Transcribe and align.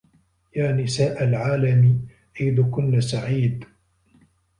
يا 0.55 0.71
نساء 0.71 1.23
العالم 1.23 2.07
عيدكن 2.39 3.01
سعيد! 3.01 3.65